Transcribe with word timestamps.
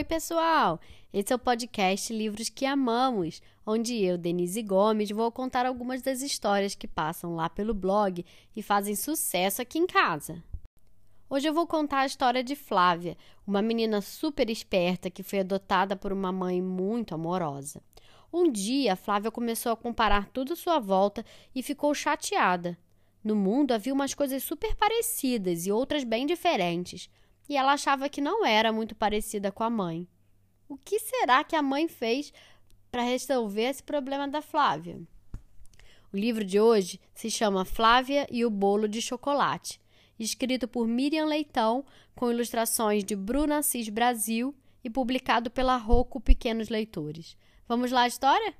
Oi, 0.00 0.04
pessoal! 0.04 0.80
Esse 1.12 1.30
é 1.30 1.36
o 1.36 1.38
podcast 1.38 2.10
Livros 2.10 2.48
que 2.48 2.64
Amamos, 2.64 3.42
onde 3.66 4.02
eu, 4.02 4.16
Denise 4.16 4.62
Gomes, 4.62 5.10
vou 5.10 5.30
contar 5.30 5.66
algumas 5.66 6.00
das 6.00 6.22
histórias 6.22 6.74
que 6.74 6.88
passam 6.88 7.36
lá 7.36 7.50
pelo 7.50 7.74
blog 7.74 8.24
e 8.56 8.62
fazem 8.62 8.96
sucesso 8.96 9.60
aqui 9.60 9.78
em 9.78 9.86
casa. 9.86 10.42
Hoje 11.28 11.46
eu 11.46 11.52
vou 11.52 11.66
contar 11.66 11.98
a 11.98 12.06
história 12.06 12.42
de 12.42 12.56
Flávia, 12.56 13.14
uma 13.46 13.60
menina 13.60 14.00
super 14.00 14.48
esperta 14.48 15.10
que 15.10 15.22
foi 15.22 15.40
adotada 15.40 15.94
por 15.94 16.14
uma 16.14 16.32
mãe 16.32 16.62
muito 16.62 17.14
amorosa. 17.14 17.82
Um 18.32 18.50
dia, 18.50 18.96
Flávia 18.96 19.30
começou 19.30 19.70
a 19.70 19.76
comparar 19.76 20.30
tudo 20.30 20.54
à 20.54 20.56
sua 20.56 20.78
volta 20.78 21.22
e 21.54 21.62
ficou 21.62 21.92
chateada. 21.94 22.78
No 23.22 23.36
mundo 23.36 23.72
havia 23.72 23.92
umas 23.92 24.14
coisas 24.14 24.42
super 24.42 24.74
parecidas 24.76 25.66
e 25.66 25.70
outras 25.70 26.04
bem 26.04 26.24
diferentes 26.24 27.10
e 27.50 27.56
ela 27.56 27.72
achava 27.72 28.08
que 28.08 28.20
não 28.20 28.46
era 28.46 28.72
muito 28.72 28.94
parecida 28.94 29.50
com 29.50 29.64
a 29.64 29.68
mãe. 29.68 30.06
O 30.68 30.76
que 30.76 31.00
será 31.00 31.42
que 31.42 31.56
a 31.56 31.62
mãe 31.62 31.88
fez 31.88 32.32
para 32.92 33.02
resolver 33.02 33.62
esse 33.62 33.82
problema 33.82 34.28
da 34.28 34.40
Flávia? 34.40 35.02
O 36.12 36.16
livro 36.16 36.44
de 36.44 36.60
hoje 36.60 37.00
se 37.12 37.28
chama 37.28 37.64
Flávia 37.64 38.24
e 38.30 38.44
o 38.44 38.50
Bolo 38.50 38.86
de 38.86 39.02
Chocolate, 39.02 39.80
escrito 40.16 40.68
por 40.68 40.86
Miriam 40.86 41.24
Leitão, 41.24 41.84
com 42.14 42.30
ilustrações 42.30 43.02
de 43.02 43.16
Bruna 43.16 43.58
Assis 43.58 43.88
Brasil 43.88 44.54
e 44.84 44.88
publicado 44.88 45.50
pela 45.50 45.76
Rocco 45.76 46.20
Pequenos 46.20 46.68
Leitores. 46.68 47.36
Vamos 47.66 47.90
lá 47.90 48.06
história? 48.06 48.54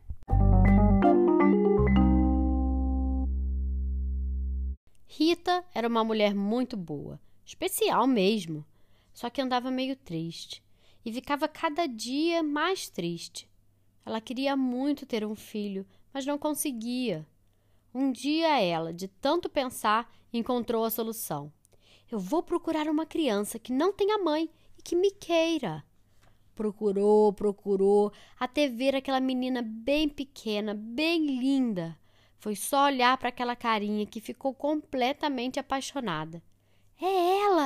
Rita 5.07 5.65
era 5.73 5.87
uma 5.87 6.03
mulher 6.03 6.35
muito 6.35 6.77
boa, 6.77 7.21
especial 7.45 8.05
mesmo 8.09 8.67
só 9.13 9.31
que 9.31 9.41
andava 9.41 9.71
meio 9.71 9.97
triste 9.97 10.63
e 11.05 11.13
ficava 11.13 11.49
cada 11.49 11.87
dia 11.87 12.43
mais 12.43 12.89
triste. 12.89 13.49
Ela 14.05 14.21
queria 14.21 14.57
muito 14.57 15.07
ter 15.07 15.25
um 15.25 15.35
filho, 15.35 15.87
mas 16.13 16.27
não 16.27 16.39
conseguia. 16.39 17.27
Um 17.95 18.13
dia 18.13 18.61
ela, 18.61 18.93
de 18.93 19.09
tanto 19.09 19.49
pensar, 19.49 20.11
encontrou 20.33 20.85
a 20.85 20.91
solução. 20.91 21.53
Eu 22.11 22.19
vou 22.19 22.43
procurar 22.43 22.89
uma 22.89 23.07
criança 23.07 23.59
que 23.59 23.73
não 23.73 23.93
tenha 23.93 24.19
mãe 24.19 24.51
e 24.79 24.83
que 24.83 24.97
me 24.97 25.11
queira. 25.11 25.85
Procurou, 26.55 27.33
procurou, 27.33 28.13
até 28.39 28.69
ver 28.69 28.95
aquela 28.95 29.21
menina 29.21 29.63
bem 29.63 30.09
pequena, 30.09 30.75
bem 30.75 31.25
linda. 31.25 31.99
Foi 32.39 32.57
só 32.57 32.87
olhar 32.87 33.17
para 33.19 33.29
aquela 33.29 33.55
carinha 33.55 34.07
que 34.07 34.21
ficou 34.21 34.55
completamente 34.55 35.59
apaixonada. 35.59 36.43
É 37.01 37.39
ela! 37.45 37.60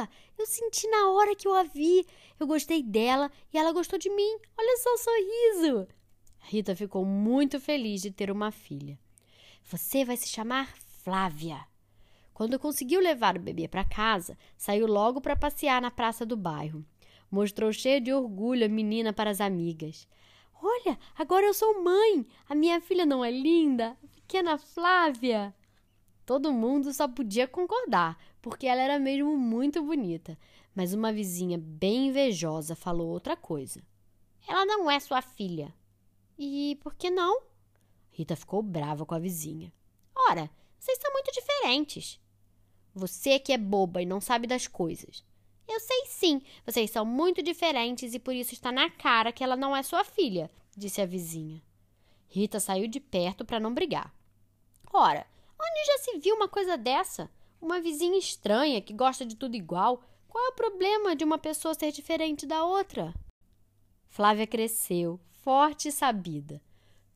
Eu 0.45 0.49
senti 0.49 0.87
na 0.89 1.11
hora 1.11 1.35
que 1.35 1.49
eu 1.49 1.55
a 1.55 1.63
vi. 1.63 2.07
Eu 2.39 2.47
gostei 2.47 2.83
dela 2.83 3.33
e 3.51 3.57
ela 3.57 3.73
gostou 3.73 3.99
de 3.99 4.11
mim. 4.11 4.37
Olha 4.59 4.77
só 4.77 4.93
o 4.93 4.99
sorriso! 4.99 5.89
Rita 6.39 6.77
ficou 6.77 7.03
muito 7.03 7.59
feliz 7.59 8.03
de 8.03 8.11
ter 8.11 8.31
uma 8.31 8.51
filha. 8.51 8.99
Você 9.63 10.05
vai 10.05 10.19
se 10.19 10.29
chamar 10.29 10.69
Flávia. 11.03 11.67
Quando 12.35 12.59
conseguiu 12.59 13.01
levar 13.01 13.39
o 13.39 13.41
bebê 13.41 13.67
para 13.67 13.89
casa, 13.89 14.37
saiu 14.55 14.87
logo 14.87 15.19
para 15.19 15.35
passear 15.35 15.81
na 15.81 15.91
praça 15.91 16.27
do 16.27 16.37
bairro. 16.37 16.85
Mostrou 17.31 17.73
cheia 17.73 17.99
de 17.99 18.13
orgulho 18.13 18.67
a 18.67 18.69
menina 18.69 19.15
para 19.15 19.31
as 19.31 19.41
amigas. 19.41 20.07
Olha, 20.63 20.99
agora 21.17 21.47
eu 21.47 21.55
sou 21.55 21.83
mãe! 21.83 22.27
A 22.47 22.55
minha 22.55 22.83
filha 22.83 23.07
não 23.07 23.25
é 23.25 23.31
linda? 23.31 23.97
A 24.05 24.09
pequena 24.09 24.59
Flávia! 24.59 25.55
Todo 26.27 26.53
mundo 26.53 26.93
só 26.93 27.07
podia 27.09 27.47
concordar, 27.47 28.19
porque 28.45 28.67
ela 28.67 28.83
era 28.83 28.99
mesmo 28.99 29.35
muito 29.39 29.83
bonita. 29.83 30.39
Mas 30.75 30.93
uma 30.93 31.11
vizinha 31.11 31.57
bem 31.57 32.09
invejosa 32.09 32.77
falou 32.77 33.09
outra 33.09 33.35
coisa. 33.35 33.83
Ela 34.47 34.67
não 34.67 34.91
é 34.91 35.01
sua 35.01 35.23
filha. 35.23 35.75
E 36.39 36.79
por 36.83 36.95
que 36.95 37.09
não? 37.09 37.41
Rita 38.11 38.37
ficou 38.37 38.63
brava 38.63 39.07
com 39.07 39.15
a 39.15 39.19
vizinha. 39.19 39.73
Ora, 40.29 40.51
vocês 40.79 40.99
são 41.01 41.11
muito 41.11 41.33
diferentes. 41.33 42.21
Você 42.95 43.39
que 43.39 43.51
é 43.51 43.57
boba 43.57 44.03
e 44.03 44.07
não 44.07 44.21
sabe 44.21 44.47
das 44.47 44.67
coisas. 44.67 45.25
Eu 45.67 45.81
sei 45.81 46.05
sim, 46.05 46.43
vocês 46.67 46.91
são 46.91 47.07
muito 47.07 47.43
diferentes 47.43 48.13
e 48.13 48.19
por 48.19 48.35
isso 48.35 48.53
está 48.53 48.71
na 48.71 48.91
cara 48.91 49.33
que 49.33 49.43
ela 49.43 49.57
não 49.57 49.75
é 49.75 49.83
sua 49.83 50.05
filha, 50.05 50.51
disse 50.77 51.01
a 51.01 51.07
vizinha. 51.07 51.63
Rita 52.29 52.61
saiu 52.61 52.87
de 52.87 53.01
perto 53.01 53.43
para 53.43 53.59
não 53.59 53.73
brigar. 53.73 54.15
Ora, 54.93 55.27
Onde 55.65 55.87
já 55.87 55.99
se 55.99 56.19
viu 56.19 56.35
uma 56.37 56.49
coisa 56.49 56.77
dessa? 56.77 57.31
Uma 57.65 57.81
vizinha 57.81 58.19
estranha 58.19 58.79
que 58.83 58.93
gosta 58.93 59.25
de 59.25 59.37
tudo 59.37 59.57
igual. 59.57 60.05
Qual 60.29 60.45
é 60.45 60.49
o 60.51 60.55
problema 60.55 61.17
de 61.17 61.25
uma 61.25 61.39
pessoa 61.39 61.73
ser 61.73 61.93
diferente 61.93 62.45
da 62.45 62.63
outra? 62.63 63.15
Flávia 64.07 64.47
cresceu, 64.47 65.19
forte 65.41 65.89
e 65.89 65.91
sabida. 65.91 66.61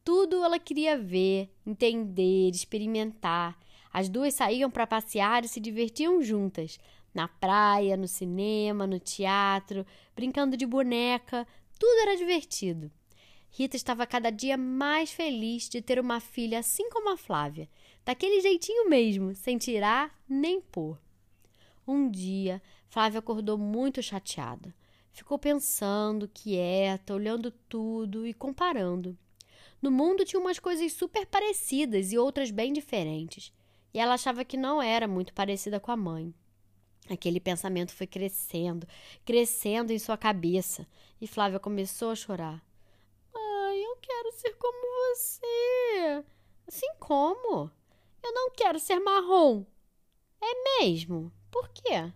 Tudo 0.03 0.43
ela 0.43 0.59
queria 0.59 0.97
ver, 0.97 1.55
entender, 1.67 2.49
experimentar. 2.49 3.59
As 3.93 4.09
duas 4.09 4.33
saíam 4.33 4.71
para 4.71 4.87
passear 4.87 5.45
e 5.45 5.49
se 5.49 5.61
divertiam 5.61 6.23
juntas, 6.23 6.81
na 7.13 7.29
praia, 7.29 7.95
no 7.95 8.09
cinema, 8.09 8.87
no 8.87 8.99
teatro, 8.99 9.85
brincando 10.17 10.57
de 10.57 10.65
boneca. 10.65 11.47
Tudo 11.79 12.01
era 12.01 12.17
divertido. 12.17 12.91
Rita 13.51 13.77
estava 13.77 14.07
cada 14.07 14.31
dia 14.31 14.57
mais 14.57 15.11
feliz 15.11 15.69
de 15.69 15.83
ter 15.83 16.01
uma 16.01 16.21
filha 16.21 16.61
assim 16.61 16.89
como 16.89 17.11
a 17.11 17.19
Flávia, 17.19 17.69
daquele 18.09 18.41
jeitinho 18.41 18.89
mesmo, 18.89 19.35
sem 19.35 19.59
tirar 19.59 20.19
nem 20.27 20.63
pôr. 20.63 20.99
Um 21.87 22.11
dia, 22.11 22.63
Flávia 22.89 23.19
acordou 23.19 23.59
muito 23.59 24.03
chateada. 24.03 24.75
Ficou 25.13 25.39
pensando, 25.39 26.27
quieta, 26.27 27.13
olhando 27.13 27.51
tudo 27.69 28.27
e 28.27 28.33
comparando. 28.33 29.15
No 29.83 29.91
mundo 29.91 30.25
tinha 30.25 30.41
umas 30.41 30.59
coisas 30.59 30.91
super 30.95 31.27
parecidas 31.27 32.11
e 32.11 32.17
outras 32.17 32.51
bem 32.51 32.73
diferentes, 32.73 33.53
e 33.93 33.99
ela 33.99 34.15
achava 34.15 34.43
que 34.43 34.57
não 34.57 34.81
era 34.81 35.07
muito 35.07 35.35
parecida 35.35 35.79
com 35.79 35.93
a 35.93 35.97
mãe. 35.97 36.33
Aquele 37.11 37.41
pensamento 37.41 37.93
foi 37.93 38.07
crescendo, 38.07 38.89
crescendo 39.23 39.93
em 39.93 39.99
sua 39.99 40.17
cabeça, 40.17 40.87
e 41.21 41.27
Flávia 41.27 41.61
começou 41.61 42.11
a 42.11 42.17
chorar 42.17 42.65
quero 44.09 44.33
ser 44.33 44.55
como 44.55 45.15
você. 45.15 46.25
Assim 46.67 46.89
como? 46.99 47.71
Eu 48.23 48.33
não 48.33 48.51
quero 48.51 48.79
ser 48.79 48.99
marrom. 48.99 49.65
É 50.41 50.81
mesmo? 50.81 51.33
Por 51.51 51.69
quê? 51.71 52.13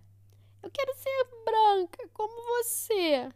Eu 0.63 0.71
quero 0.71 0.95
ser 0.95 1.29
branca 1.45 2.09
como 2.13 2.35
você. 2.57 3.29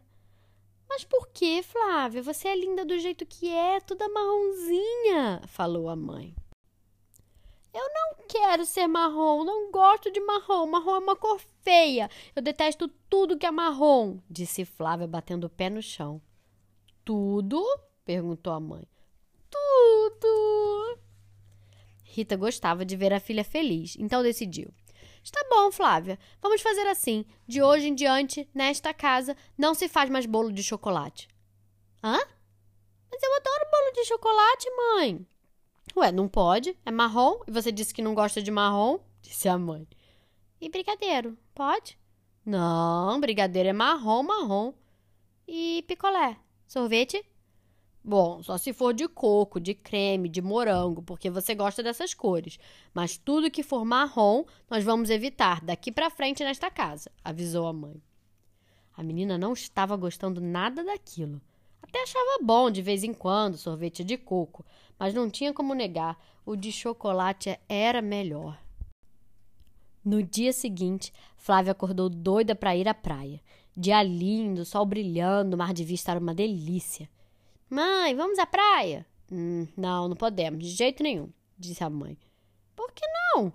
Mas 0.87 1.03
por 1.03 1.27
que, 1.27 1.61
Flávia? 1.61 2.23
Você 2.23 2.47
é 2.47 2.55
linda 2.55 2.85
do 2.85 2.97
jeito 2.97 3.25
que 3.25 3.49
é, 3.49 3.79
toda 3.81 4.07
marronzinha, 4.07 5.41
falou 5.47 5.89
a 5.89 5.95
mãe. 5.95 6.33
Eu 7.73 7.87
não 7.93 8.25
quero 8.27 8.65
ser 8.65 8.87
marrom, 8.87 9.43
não 9.43 9.69
gosto 9.69 10.09
de 10.09 10.19
marrom. 10.21 10.65
Marrom 10.65 10.95
é 10.95 10.99
uma 10.99 11.15
cor 11.15 11.39
feia. 11.61 12.09
Eu 12.35 12.41
detesto 12.41 12.87
tudo 13.09 13.37
que 13.37 13.45
é 13.45 13.51
marrom, 13.51 14.19
disse 14.29 14.65
Flávia, 14.65 15.07
batendo 15.07 15.45
o 15.45 15.49
pé 15.49 15.69
no 15.69 15.81
chão. 15.81 16.21
Tudo? 17.03 17.63
perguntou 18.03 18.53
a 18.53 18.59
mãe. 18.59 18.87
Tudo. 19.49 20.99
Rita 22.17 22.35
gostava 22.35 22.83
de 22.83 22.95
ver 22.95 23.13
a 23.13 23.19
filha 23.19 23.43
feliz, 23.43 23.95
então 23.99 24.23
decidiu. 24.23 24.73
Está 25.23 25.39
bom, 25.47 25.71
Flávia. 25.71 26.17
Vamos 26.41 26.61
fazer 26.61 26.87
assim. 26.87 27.23
De 27.47 27.61
hoje 27.61 27.89
em 27.89 27.93
diante, 27.93 28.49
nesta 28.55 28.91
casa, 28.91 29.37
não 29.55 29.75
se 29.75 29.87
faz 29.87 30.09
mais 30.09 30.25
bolo 30.25 30.51
de 30.51 30.63
chocolate. 30.63 31.27
Hã? 32.03 32.17
Mas 33.11 33.21
eu 33.21 33.35
adoro 33.35 33.71
bolo 33.71 33.91
de 33.93 34.05
chocolate, 34.05 34.67
mãe. 34.71 35.27
Ué, 35.95 36.11
não 36.11 36.27
pode? 36.27 36.75
É 36.83 36.89
marrom 36.89 37.39
e 37.47 37.51
você 37.51 37.71
disse 37.71 37.93
que 37.93 38.01
não 38.01 38.15
gosta 38.15 38.41
de 38.41 38.49
marrom? 38.49 38.97
Disse 39.21 39.47
a 39.47 39.55
mãe. 39.55 39.87
E 40.59 40.69
brigadeiro, 40.69 41.37
pode? 41.53 41.99
Não, 42.43 43.19
brigadeiro 43.19 43.69
é 43.69 43.73
marrom, 43.73 44.23
marrom. 44.23 44.73
E 45.47 45.83
picolé? 45.87 46.35
Sorvete? 46.67 47.23
Bom, 48.09 48.41
só 48.41 48.57
se 48.57 48.71
for 48.71 48.93
de 48.93 49.05
coco, 49.05 49.59
de 49.59 49.73
creme, 49.73 50.29
de 50.29 50.41
morango, 50.41 51.01
porque 51.01 51.29
você 51.29 51.53
gosta 51.53 51.83
dessas 51.83 52.13
cores. 52.13 52.57
Mas 52.93 53.17
tudo 53.17 53.51
que 53.51 53.61
for 53.61 53.83
marrom, 53.83 54.45
nós 54.69 54.81
vamos 54.85 55.09
evitar 55.09 55.59
daqui 55.59 55.91
para 55.91 56.09
frente 56.09 56.41
nesta 56.41 56.71
casa, 56.71 57.11
avisou 57.21 57.67
a 57.67 57.73
mãe. 57.73 58.01
A 58.95 59.03
menina 59.03 59.37
não 59.37 59.51
estava 59.51 59.97
gostando 59.97 60.39
nada 60.39 60.85
daquilo. 60.85 61.41
Até 61.81 62.01
achava 62.01 62.39
bom 62.41 62.71
de 62.71 62.81
vez 62.81 63.03
em 63.03 63.13
quando 63.13 63.57
sorvete 63.57 64.05
de 64.05 64.17
coco, 64.17 64.65
mas 64.97 65.13
não 65.13 65.29
tinha 65.29 65.53
como 65.53 65.73
negar, 65.73 66.17
o 66.45 66.55
de 66.55 66.71
chocolate 66.71 67.59
era 67.67 68.01
melhor. 68.01 68.57
No 70.01 70.23
dia 70.23 70.53
seguinte, 70.53 71.11
Flávia 71.35 71.73
acordou 71.73 72.07
doida 72.07 72.55
para 72.55 72.73
ir 72.73 72.87
à 72.87 72.93
praia. 72.93 73.41
Dia 73.75 74.01
lindo, 74.01 74.63
sol 74.63 74.85
brilhando, 74.85 75.57
mar 75.57 75.73
de 75.73 75.83
vista 75.83 76.11
era 76.11 76.19
uma 76.21 76.33
delícia. 76.33 77.09
Mãe, 77.69 78.15
vamos 78.15 78.39
à 78.39 78.45
praia? 78.45 79.05
Hum, 79.29 79.67
não, 79.75 80.07
não 80.07 80.15
podemos, 80.15 80.63
de 80.63 80.69
jeito 80.69 81.03
nenhum, 81.03 81.29
disse 81.59 81.83
a 81.83 81.89
mãe. 81.89 82.17
Por 82.73 82.93
que 82.93 83.05
não? 83.05 83.51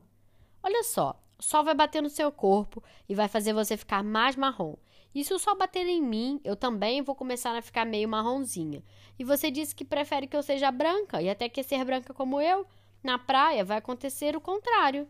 Olha 0.62 0.82
só, 0.82 1.19
o 1.38 1.43
sol 1.43 1.64
vai 1.64 1.75
bater 1.75 2.03
no 2.03 2.11
seu 2.11 2.31
corpo 2.31 2.85
e 3.09 3.14
vai 3.14 3.26
fazer 3.26 3.55
você 3.55 3.75
ficar 3.75 4.05
mais 4.05 4.37
marrom. 4.37 4.76
E 5.14 5.25
se 5.25 5.32
o 5.32 5.38
sol 5.38 5.56
bater 5.56 5.87
em 5.87 6.03
mim, 6.03 6.38
eu 6.44 6.55
também 6.55 7.00
vou 7.00 7.14
começar 7.14 7.56
a 7.56 7.62
ficar 7.62 7.87
meio 7.87 8.06
marronzinha. 8.06 8.85
E 9.19 9.25
você 9.25 9.50
disse 9.50 9.75
que 9.75 9.82
prefere 9.82 10.26
que 10.26 10.37
eu 10.37 10.43
seja 10.43 10.70
branca, 10.70 11.23
e 11.23 11.31
até 11.31 11.49
que 11.49 11.62
ser 11.62 11.82
branca 11.82 12.12
como 12.12 12.38
eu, 12.38 12.67
na 13.03 13.19
praia 13.19 13.65
vai 13.65 13.79
acontecer 13.79 14.37
o 14.37 14.43
contrário. 14.43 15.08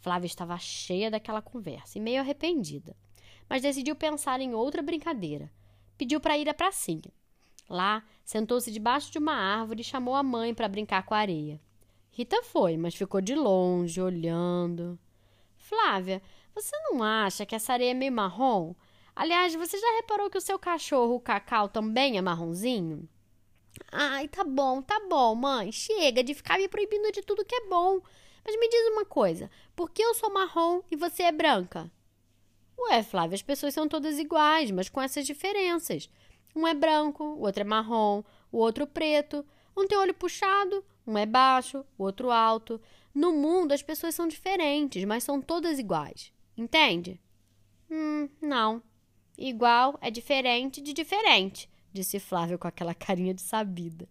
Flávia 0.00 0.26
estava 0.26 0.58
cheia 0.58 1.10
daquela 1.10 1.40
conversa 1.40 1.96
e 1.96 2.00
meio 2.00 2.20
arrependida, 2.20 2.94
mas 3.48 3.62
decidiu 3.62 3.96
pensar 3.96 4.38
em 4.38 4.54
outra 4.54 4.82
brincadeira. 4.82 5.50
Pediu 5.96 6.20
para 6.20 6.36
ir 6.36 6.46
à 6.50 6.52
pracinha. 6.52 7.10
Lá, 7.68 8.04
sentou-se 8.24 8.70
debaixo 8.70 9.10
de 9.10 9.18
uma 9.18 9.34
árvore 9.34 9.80
e 9.80 9.84
chamou 9.84 10.14
a 10.14 10.22
mãe 10.22 10.54
para 10.54 10.68
brincar 10.68 11.04
com 11.04 11.14
a 11.14 11.18
areia. 11.18 11.60
Rita 12.10 12.42
foi, 12.42 12.76
mas 12.76 12.94
ficou 12.94 13.20
de 13.20 13.34
longe, 13.34 14.00
olhando. 14.00 14.98
Flávia, 15.56 16.20
você 16.54 16.76
não 16.84 17.02
acha 17.02 17.46
que 17.46 17.54
essa 17.54 17.72
areia 17.72 17.92
é 17.92 17.94
meio 17.94 18.12
marrom? 18.12 18.74
Aliás, 19.14 19.54
você 19.54 19.78
já 19.78 19.96
reparou 19.96 20.28
que 20.28 20.38
o 20.38 20.40
seu 20.40 20.58
cachorro, 20.58 21.14
o 21.14 21.20
Cacau, 21.20 21.68
também 21.68 22.18
é 22.18 22.22
marronzinho? 22.22 23.08
Ai, 23.90 24.28
tá 24.28 24.44
bom, 24.44 24.82
tá 24.82 25.00
bom, 25.08 25.34
mãe. 25.34 25.72
Chega 25.72 26.22
de 26.22 26.34
ficar 26.34 26.58
me 26.58 26.68
proibindo 26.68 27.10
de 27.12 27.22
tudo 27.22 27.44
que 27.44 27.54
é 27.54 27.68
bom. 27.68 28.00
Mas 28.44 28.58
me 28.58 28.68
diz 28.68 28.88
uma 28.88 29.04
coisa: 29.04 29.50
por 29.74 29.90
que 29.90 30.02
eu 30.02 30.14
sou 30.14 30.32
marrom 30.32 30.82
e 30.90 30.96
você 30.96 31.22
é 31.24 31.32
branca? 31.32 31.90
Ué, 32.78 33.02
Flávia, 33.02 33.36
as 33.36 33.42
pessoas 33.42 33.74
são 33.74 33.88
todas 33.88 34.18
iguais, 34.18 34.70
mas 34.70 34.88
com 34.88 35.00
essas 35.00 35.26
diferenças. 35.26 36.10
Um 36.54 36.66
é 36.66 36.74
branco, 36.74 37.24
o 37.24 37.40
outro 37.40 37.62
é 37.62 37.64
marrom, 37.64 38.22
o 38.50 38.58
outro 38.58 38.86
preto. 38.86 39.44
Um 39.76 39.86
tem 39.86 39.96
olho 39.96 40.14
puxado, 40.14 40.84
um 41.06 41.16
é 41.16 41.24
baixo, 41.24 41.84
o 41.96 42.04
outro 42.04 42.30
alto. 42.30 42.80
No 43.14 43.32
mundo 43.32 43.72
as 43.72 43.82
pessoas 43.82 44.14
são 44.14 44.28
diferentes, 44.28 45.04
mas 45.04 45.24
são 45.24 45.40
todas 45.40 45.78
iguais. 45.78 46.32
Entende? 46.56 47.20
Hum, 47.90 48.28
não. 48.40 48.82
Igual 49.36 49.98
é 50.00 50.10
diferente 50.10 50.80
de 50.80 50.92
diferente, 50.92 51.68
disse 51.92 52.20
Flávia 52.20 52.58
com 52.58 52.68
aquela 52.68 52.94
carinha 52.94 53.34
de 53.34 53.42
sabida. 53.42 54.06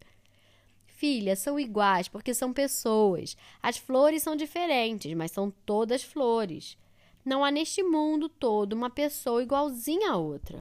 Filha, 0.85 1.35
são 1.35 1.59
iguais 1.59 2.07
porque 2.07 2.33
são 2.33 2.53
pessoas. 2.53 3.35
As 3.61 3.77
flores 3.77 4.21
são 4.21 4.35
diferentes, 4.35 5.11
mas 5.15 5.31
são 5.31 5.49
todas 5.65 6.03
flores. 6.03 6.77
Não 7.25 7.43
há 7.43 7.49
neste 7.49 7.81
mundo 7.81 8.29
todo 8.29 8.73
uma 8.73 8.89
pessoa 8.89 9.41
igualzinha 9.41 10.11
a 10.11 10.17
outra. 10.17 10.57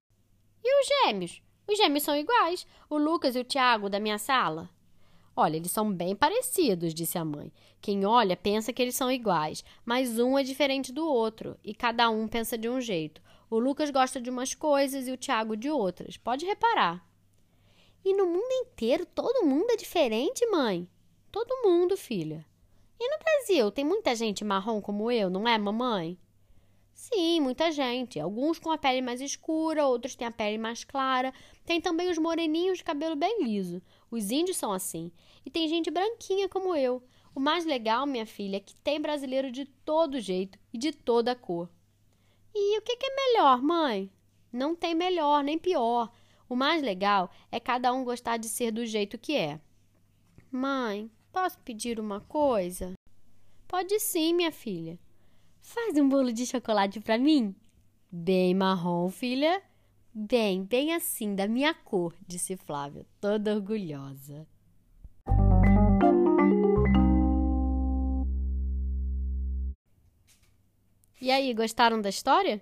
E 0.63 0.81
os 0.81 0.87
gêmeos? 0.87 1.43
Os 1.71 1.79
gêmeos 1.79 2.03
são 2.03 2.17
iguais. 2.17 2.67
O 2.89 2.99
Lucas 2.99 3.37
e 3.37 3.39
o 3.39 3.45
Tiago 3.45 3.89
da 3.89 4.01
minha 4.01 4.19
sala. 4.19 4.69
Olha, 5.37 5.57
eles 5.57 5.71
são 5.71 5.93
bem 5.93 6.17
parecidos, 6.17 6.93
disse 6.93 7.17
a 7.17 7.25
mãe. 7.25 7.53
Quem 7.81 8.05
olha 8.05 8.37
pensa 8.37 8.73
que 8.73 8.83
eles 8.83 8.97
são 8.97 9.09
iguais, 9.09 9.65
mas 9.85 10.19
um 10.19 10.37
é 10.37 10.43
diferente 10.43 10.93
do 10.93 11.07
outro 11.07 11.57
e 11.63 11.73
cada 11.73 12.11
um 12.11 12.27
pensa 12.27 12.59
de 12.59 12.69
um 12.69 12.81
jeito. 12.81 13.23
O 13.49 13.61
Lucas 13.61 13.89
gosta 13.91 14.21
de 14.21 14.29
umas 14.29 14.53
coisas 14.53 15.07
e 15.07 15.13
o 15.13 15.17
Tiago 15.17 15.57
de 15.57 15.71
outras. 15.71 16.17
Pode 16.17 16.45
reparar. 16.45 17.09
E 18.05 18.13
no 18.15 18.27
mundo 18.27 18.51
inteiro 18.51 19.07
todo 19.07 19.47
mundo 19.47 19.71
é 19.71 19.77
diferente, 19.77 20.45
mãe? 20.51 20.89
Todo 21.31 21.63
mundo, 21.63 21.97
filha. 21.97 22.45
E 22.99 23.09
no 23.09 23.19
Brasil 23.23 23.71
tem 23.71 23.85
muita 23.85 24.17
gente 24.17 24.45
marrom 24.45 24.81
como 24.81 25.09
eu, 25.09 25.31
não 25.31 25.47
é, 25.47 25.57
mamãe? 25.57 26.19
Sim, 27.01 27.41
muita 27.41 27.73
gente. 27.73 28.21
Alguns 28.21 28.59
com 28.59 28.71
a 28.71 28.77
pele 28.77 29.01
mais 29.01 29.23
escura, 29.23 29.87
outros 29.87 30.15
têm 30.15 30.27
a 30.27 30.31
pele 30.31 30.59
mais 30.59 30.85
clara. 30.85 31.33
Tem 31.65 31.81
também 31.81 32.11
os 32.11 32.19
moreninhos 32.19 32.77
de 32.77 32.85
cabelo 32.85 33.17
bem 33.17 33.43
liso. 33.43 33.81
Os 34.11 34.31
índios 34.31 34.59
são 34.59 34.71
assim. 34.71 35.11
E 35.43 35.49
tem 35.49 35.67
gente 35.67 35.91
branquinha 35.91 36.47
como 36.47 36.77
eu. 36.77 37.03
O 37.35 37.41
mais 37.41 37.65
legal, 37.65 38.07
minha 38.07 38.27
filha, 38.27 38.59
é 38.59 38.61
que 38.61 38.75
tem 38.75 39.01
brasileiro 39.01 39.51
de 39.51 39.65
todo 39.65 40.21
jeito 40.21 40.59
e 40.75 40.77
de 40.77 40.93
toda 40.93 41.35
cor. 41.35 41.71
E 42.55 42.79
o 42.79 42.83
que, 42.83 42.99
é 43.03 43.17
melhor, 43.17 43.63
mãe? 43.63 44.13
Não 44.53 44.77
tem 44.77 44.95
melhor 44.95 45.43
nem 45.43 45.59
pior. 45.59 46.13
O 46.51 46.55
mais 46.55 46.83
legal 46.83 47.31
é 47.51 47.59
cada 47.59 47.95
um 47.95 48.05
gostar 48.05 48.37
de 48.37 48.47
ser 48.47 48.73
do 48.73 48.85
jeito 48.85 49.17
que 49.17 49.35
é. 49.35 49.59
Mãe, 50.53 51.11
posso 51.33 51.59
pedir 51.61 51.99
uma 51.99 52.21
coisa? 52.21 52.93
Pode 53.67 53.99
sim, 53.99 54.35
minha 54.35 54.53
filha. 54.53 54.99
Faz 55.61 55.97
um 55.99 56.09
bolo 56.09 56.33
de 56.33 56.47
chocolate 56.47 57.01
para 57.01 57.19
mim? 57.19 57.55
Bem 58.11 58.55
marrom, 58.55 59.09
filha. 59.09 59.63
Bem, 60.13 60.65
bem 60.65 60.95
assim, 60.95 61.35
da 61.35 61.47
minha 61.47 61.73
cor, 61.73 62.15
disse 62.27 62.57
Flávia, 62.57 63.07
toda 63.21 63.55
orgulhosa. 63.55 64.47
E 71.21 71.31
aí, 71.31 71.55
gostaram 71.55 72.01
da 72.01 72.09
história? 72.09 72.61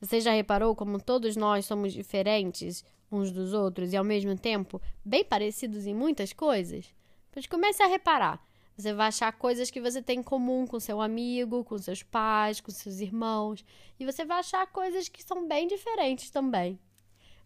Você 0.00 0.20
já 0.20 0.32
reparou 0.32 0.74
como 0.74 1.02
todos 1.02 1.36
nós 1.36 1.66
somos 1.66 1.92
diferentes 1.92 2.84
uns 3.10 3.32
dos 3.32 3.52
outros 3.52 3.92
e 3.92 3.96
ao 3.96 4.04
mesmo 4.04 4.38
tempo 4.38 4.80
bem 5.04 5.24
parecidos 5.24 5.86
em 5.86 5.94
muitas 5.94 6.32
coisas? 6.32 6.94
Pois 7.32 7.46
comece 7.46 7.82
a 7.82 7.86
reparar. 7.86 8.47
Você 8.78 8.92
vai 8.92 9.08
achar 9.08 9.32
coisas 9.32 9.72
que 9.72 9.80
você 9.80 10.00
tem 10.00 10.20
em 10.20 10.22
comum 10.22 10.64
com 10.64 10.78
seu 10.78 11.00
amigo, 11.00 11.64
com 11.64 11.76
seus 11.76 12.04
pais, 12.04 12.60
com 12.60 12.70
seus 12.70 13.00
irmãos, 13.00 13.64
e 13.98 14.04
você 14.04 14.24
vai 14.24 14.38
achar 14.38 14.64
coisas 14.68 15.08
que 15.08 15.20
são 15.20 15.48
bem 15.48 15.66
diferentes 15.66 16.30
também. 16.30 16.78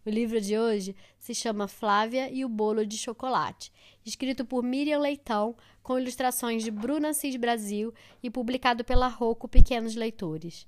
O 0.05 0.11
livro 0.11 0.39
de 0.39 0.55
hoje 0.55 0.95
se 1.17 1.33
chama 1.33 1.67
Flávia 1.67 2.29
e 2.31 2.45
o 2.45 2.49
Bolo 2.49 2.85
de 2.85 2.99
Chocolate, 2.99 3.71
escrito 4.05 4.45
por 4.45 4.61
Miriam 4.61 4.99
Leitão, 4.99 5.55
com 5.81 5.97
ilustrações 5.97 6.63
de 6.63 6.69
Bruna 6.69 7.13
Cis 7.13 7.35
Brasil 7.35 7.91
e 8.21 8.29
publicado 8.29 8.83
pela 8.83 9.07
Rocco 9.07 9.47
Pequenos 9.47 9.95
Leitores. 9.95 10.67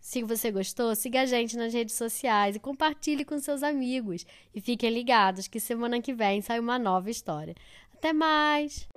Se 0.00 0.22
você 0.22 0.50
gostou, 0.50 0.94
siga 0.94 1.22
a 1.22 1.26
gente 1.26 1.58
nas 1.58 1.74
redes 1.74 1.94
sociais 1.94 2.56
e 2.56 2.60
compartilhe 2.60 3.24
com 3.24 3.38
seus 3.38 3.62
amigos. 3.62 4.24
E 4.54 4.62
fiquem 4.62 4.88
ligados 4.88 5.48
que 5.48 5.60
semana 5.60 6.00
que 6.00 6.14
vem 6.14 6.40
sai 6.40 6.60
uma 6.60 6.78
nova 6.78 7.10
história. 7.10 7.54
Até 7.92 8.12
mais! 8.12 8.88